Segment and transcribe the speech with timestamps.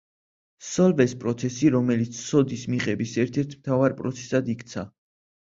[0.67, 4.89] სოლვეს პროცესი, რომელიც სოდის მიღების ერთ-ერთ მთავარ პროცესად იქცა.